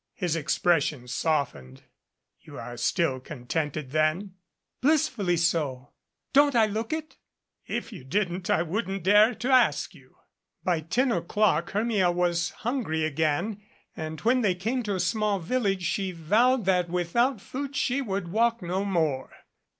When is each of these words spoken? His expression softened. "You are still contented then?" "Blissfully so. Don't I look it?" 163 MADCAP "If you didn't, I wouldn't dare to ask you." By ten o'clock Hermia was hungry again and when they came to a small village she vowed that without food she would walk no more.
His 0.15 0.35
expression 0.35 1.07
softened. 1.07 1.83
"You 2.39 2.57
are 2.57 2.75
still 2.75 3.19
contented 3.19 3.91
then?" 3.91 4.33
"Blissfully 4.81 5.37
so. 5.37 5.89
Don't 6.33 6.55
I 6.55 6.65
look 6.65 6.91
it?" 6.91 7.17
163 7.67 7.75
MADCAP 7.75 7.85
"If 7.85 7.93
you 7.93 8.03
didn't, 8.03 8.49
I 8.49 8.63
wouldn't 8.63 9.03
dare 9.03 9.35
to 9.35 9.51
ask 9.51 9.93
you." 9.93 10.15
By 10.63 10.79
ten 10.79 11.11
o'clock 11.11 11.73
Hermia 11.73 12.09
was 12.09 12.49
hungry 12.65 13.05
again 13.05 13.61
and 13.95 14.19
when 14.21 14.41
they 14.41 14.55
came 14.55 14.81
to 14.81 14.95
a 14.95 14.99
small 14.99 15.37
village 15.37 15.83
she 15.83 16.11
vowed 16.11 16.65
that 16.65 16.89
without 16.89 17.39
food 17.39 17.75
she 17.75 18.01
would 18.01 18.29
walk 18.29 18.63
no 18.63 18.83
more. 18.83 19.31